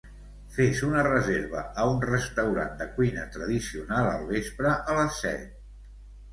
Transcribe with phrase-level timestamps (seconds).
[0.53, 5.65] Fes una reserva a un restaurant de cuina tradicional al vespre, a les set.